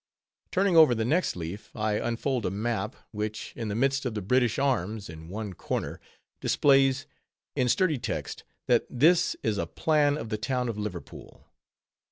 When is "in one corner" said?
5.11-5.99